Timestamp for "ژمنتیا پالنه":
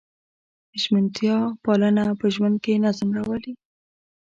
0.81-2.05